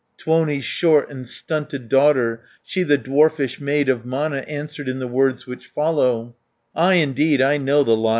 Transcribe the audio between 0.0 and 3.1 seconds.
Tuoni's short and stunted daughter, She the